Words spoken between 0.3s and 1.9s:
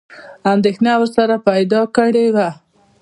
انېدښنه ورسره پیدا